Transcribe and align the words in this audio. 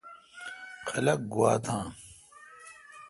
خلق 0.87 1.19
گوا 1.33 1.51
تھان۔ 1.65 1.85